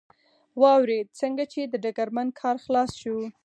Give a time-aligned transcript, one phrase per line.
[0.61, 3.17] واورېد، څنګه چې د ډګرمن کار خلاص شو.